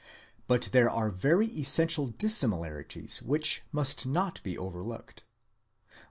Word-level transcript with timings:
18 0.45 0.45
But 0.47 0.69
there 0.71 0.89
ere 0.89 1.11
very 1.11 1.47
essential 1.49 2.07
dissimilarities 2.07 3.21
which 3.21 3.61
must 3.71 4.07
not 4.07 4.41
be 4.41 4.57
overlooked. 4.57 5.25